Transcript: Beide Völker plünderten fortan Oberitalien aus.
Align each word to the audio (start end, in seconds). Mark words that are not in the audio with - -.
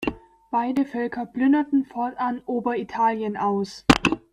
Beide 0.49 0.85
Völker 0.85 1.27
plünderten 1.27 1.85
fortan 1.85 2.41
Oberitalien 2.47 3.37
aus. 3.37 3.85